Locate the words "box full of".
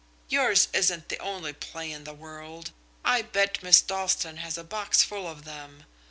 4.63-5.45